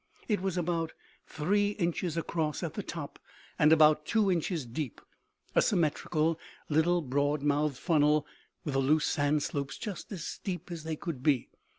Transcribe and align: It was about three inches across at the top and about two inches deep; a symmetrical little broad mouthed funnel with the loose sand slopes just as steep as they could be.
It 0.27 0.41
was 0.41 0.57
about 0.57 0.93
three 1.27 1.73
inches 1.73 2.17
across 2.17 2.63
at 2.63 2.73
the 2.73 2.81
top 2.81 3.19
and 3.59 3.71
about 3.71 4.03
two 4.03 4.31
inches 4.31 4.65
deep; 4.65 4.99
a 5.53 5.61
symmetrical 5.61 6.39
little 6.69 7.03
broad 7.03 7.43
mouthed 7.43 7.77
funnel 7.77 8.25
with 8.65 8.73
the 8.73 8.79
loose 8.79 9.05
sand 9.05 9.43
slopes 9.43 9.77
just 9.77 10.11
as 10.11 10.23
steep 10.25 10.71
as 10.71 10.85
they 10.85 10.95
could 10.95 11.21
be. 11.21 11.49